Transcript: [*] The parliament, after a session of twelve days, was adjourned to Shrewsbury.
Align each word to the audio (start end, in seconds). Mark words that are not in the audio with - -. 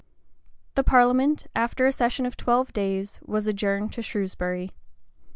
[*] 0.39 0.73
The 0.73 0.83
parliament, 0.83 1.45
after 1.55 1.85
a 1.85 1.91
session 1.91 2.25
of 2.25 2.35
twelve 2.35 2.73
days, 2.73 3.19
was 3.23 3.45
adjourned 3.47 3.93
to 3.93 4.01
Shrewsbury. 4.01 4.71